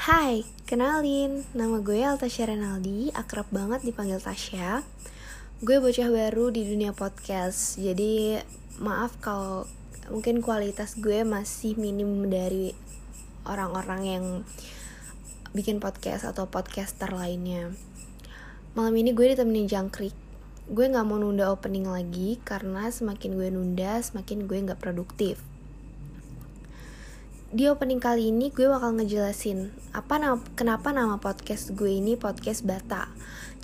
[0.00, 4.80] Hai, kenalin, nama gue Altasya Renaldi, akrab banget dipanggil Tasya.
[5.60, 8.40] Gue bocah baru di dunia podcast, jadi
[8.80, 9.68] maaf kalau
[10.08, 12.72] mungkin kualitas gue masih minim dari
[13.44, 14.24] orang-orang yang
[15.52, 17.68] bikin podcast atau podcaster lainnya.
[18.72, 20.16] Malam ini gue ditemenin jangkrik.
[20.64, 25.44] Gue gak mau nunda opening lagi karena semakin gue nunda semakin gue gak produktif
[27.50, 32.62] di opening kali ini gue bakal ngejelasin apa nama, kenapa nama podcast gue ini podcast
[32.62, 33.10] Bata.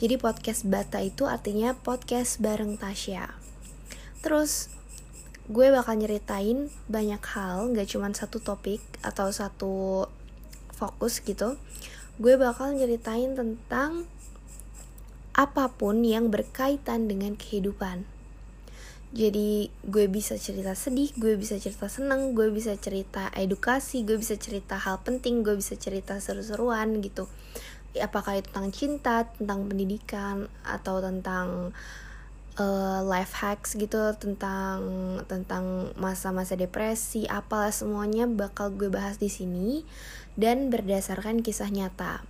[0.03, 3.31] Jadi podcast Bata itu artinya podcast bareng Tasya.
[4.27, 4.75] Terus
[5.47, 10.11] gue bakal nyeritain banyak hal, gak cuma satu topik atau satu
[10.75, 11.55] fokus gitu.
[12.19, 14.11] Gue bakal nyeritain tentang
[15.31, 18.16] apa pun yang berkaitan dengan kehidupan
[19.15, 24.35] jadi gue bisa cerita sedih gue bisa cerita seneng gue bisa cerita edukasi gue bisa
[24.35, 27.31] cerita hal penting gue bisa cerita seru-seruan gitu.
[27.97, 31.73] Apakah itu tentang cinta tentang pendidikan atau tentang
[32.59, 34.81] uh, life hacks gitu tentang
[35.31, 39.87] tentang masa-masa depresi apalah semuanya bakal gue bahas di sini
[40.37, 42.21] dan berdasarkan kisah nyata.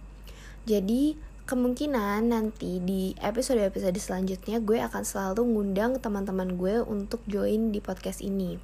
[0.66, 7.78] Jadi kemungkinan nanti di episode-episode selanjutnya gue akan selalu ngundang teman-teman gue untuk join di
[7.78, 8.58] podcast ini.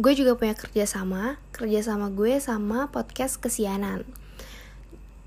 [0.00, 4.08] Gue juga punya kerjasama, kerjasama gue sama podcast kesianan.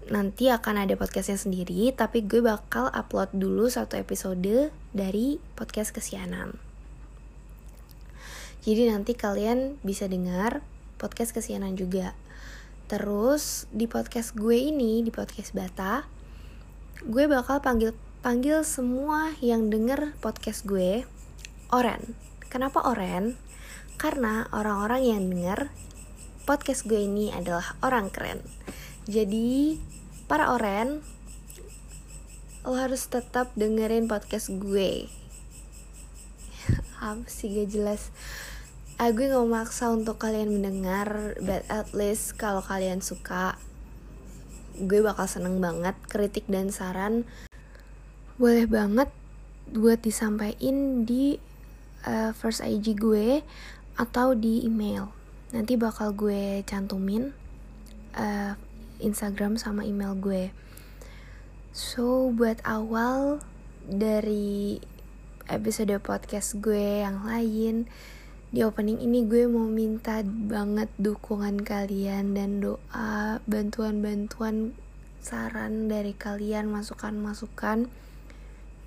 [0.09, 6.57] Nanti akan ada podcastnya sendiri, tapi gue bakal upload dulu satu episode dari podcast kesianan.
[8.65, 10.65] Jadi nanti kalian bisa dengar
[10.97, 12.17] podcast kesianan juga.
[12.91, 16.03] Terus di podcast gue ini, di podcast Bata,
[17.07, 21.07] gue bakal panggil panggil semua yang denger podcast gue
[21.71, 22.19] Oren.
[22.51, 23.39] Kenapa Oren?
[23.95, 25.71] Karena orang-orang yang denger
[26.43, 28.43] podcast gue ini adalah orang keren.
[29.07, 29.79] Jadi
[30.27, 30.99] para Oren,
[32.67, 35.07] lo harus tetap dengerin podcast gue.
[36.99, 38.11] Apa sih gak jelas?
[38.99, 43.55] Gue gak maksa untuk kalian mendengar but at least kalau kalian suka
[44.81, 47.27] gue bakal seneng banget kritik dan saran.
[48.41, 49.13] Boleh banget
[49.69, 51.37] buat disampaikan di
[52.07, 53.45] uh, first IG gue
[53.99, 55.13] atau di email.
[55.51, 57.35] Nanti bakal gue cantumin
[58.15, 58.57] uh,
[59.03, 60.49] Instagram sama email gue.
[61.71, 63.43] So buat awal
[63.85, 64.79] dari
[65.47, 67.87] episode podcast gue yang lain
[68.51, 74.75] di opening ini gue mau minta banget dukungan kalian dan doa, bantuan-bantuan
[75.23, 77.87] saran dari kalian, masukan-masukan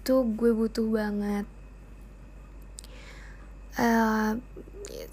[0.05, 1.49] itu gue butuh banget.
[3.81, 4.37] Uh,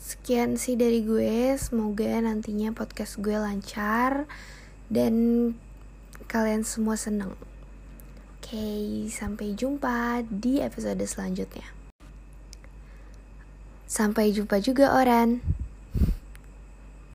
[0.04, 4.28] sekian sih dari gue, semoga nantinya podcast gue lancar
[4.92, 5.16] dan
[6.28, 7.40] kalian semua seneng.
[8.36, 11.81] Oke, okay, sampai jumpa di episode selanjutnya.
[14.02, 15.61] Sampai jumpa juga, Oran.